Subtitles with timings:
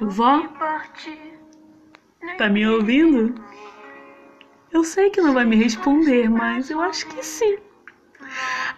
[0.00, 0.46] Vó,
[2.36, 3.34] tá me ouvindo?
[4.70, 7.58] Eu sei que não vai me responder, mas eu acho que sim.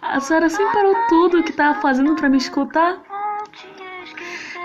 [0.01, 3.01] A senhora sempre parou tudo o que estava fazendo para me escutar?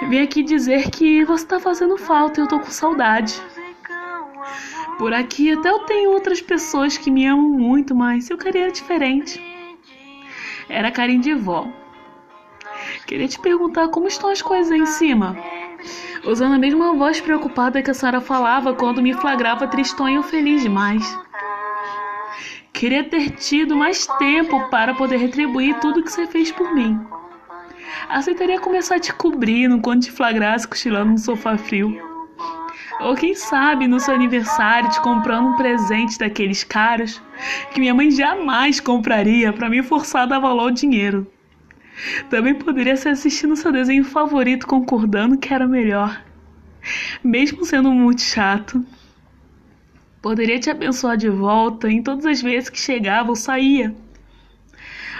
[0.09, 3.41] Vim aqui dizer que você tá fazendo falta e eu tô com saudade.
[4.98, 9.43] Por aqui até eu tenho outras pessoas que me amam muito, mas eu queria diferente.
[10.68, 11.66] Era carinho de vó.
[13.07, 15.36] Queria te perguntar como estão as coisas aí em cima.
[16.24, 21.02] Usando a mesma voz preocupada que a senhora falava quando me flagrava tristonho feliz demais.
[22.73, 26.98] Queria ter tido mais tempo para poder retribuir tudo que você fez por mim.
[28.09, 31.97] Aceitaria começar te cobrindo quando te flagrasse cochilando no sofá frio.
[33.01, 37.23] Ou quem sabe no seu aniversário te comprando um presente daqueles caros
[37.73, 41.27] que minha mãe jamais compraria para me forçar a dar valor ao dinheiro.
[42.29, 46.23] Também poderia ser assistindo seu desenho favorito concordando que era melhor.
[47.23, 48.84] Mesmo sendo muito chato.
[50.20, 53.95] Poderia te abençoar de volta em todas as vezes que chegava ou saía.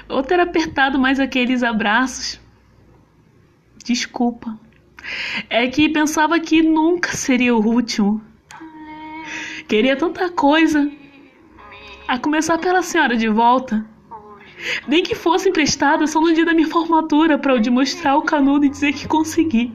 [0.09, 2.41] Ou ter apertado mais aqueles abraços.
[3.85, 4.59] Desculpa.
[5.51, 8.23] É que pensava que nunca seria o último.
[9.69, 10.91] Queria tanta coisa.
[12.09, 13.85] A começar pela senhora de volta.
[14.87, 18.65] Nem que fosse emprestada só no dia da minha formatura para eu demonstrar o canudo
[18.65, 19.73] e dizer que consegui.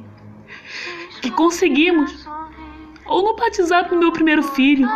[1.21, 2.27] Que conseguimos.
[3.05, 4.87] Ou no batizado do meu primeiro filho.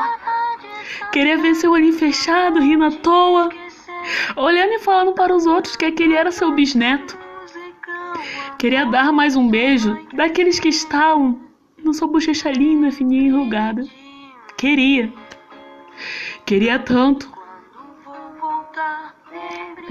[1.11, 3.49] Queria ver seu olhinho fechado, rindo à toa.
[4.35, 7.17] Olhando e falando para os outros que aquele era seu bisneto.
[8.57, 11.39] Queria dar mais um beijo daqueles que estavam
[11.83, 13.85] na sua bochecha linda, fininha e enrugada.
[14.57, 15.11] Queria.
[16.45, 17.31] Queria tanto.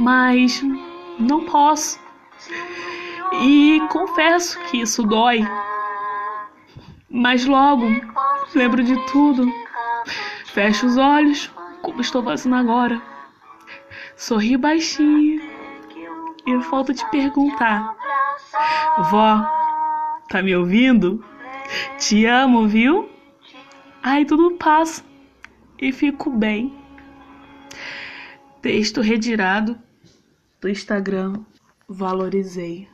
[0.02, 0.60] Mas
[1.16, 2.00] não posso.
[3.40, 5.46] E confesso que isso dói.
[7.08, 7.86] Mas logo
[8.52, 9.46] lembro de tudo.
[10.46, 13.00] Fecho os olhos, como estou fazendo agora.
[14.16, 15.40] Sorri baixinho.
[16.46, 17.94] E falta te perguntar.
[19.08, 19.46] Vó,
[20.28, 21.24] tá me ouvindo?
[21.96, 23.08] Te amo, viu?
[24.02, 25.04] Ai, tudo passa
[25.80, 26.76] e fico bem.
[28.60, 29.78] Texto retirado
[30.62, 31.44] do Instagram
[31.88, 32.91] Valorizei.